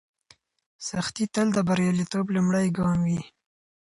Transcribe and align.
سختي 0.87 1.25
تل 1.33 1.47
د 1.53 1.59
بریالیتوب 1.67 2.25
لومړی 2.35 2.67
ګام 2.77 2.99
وي. 3.07 3.21